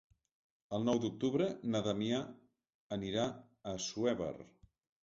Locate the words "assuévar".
3.79-4.35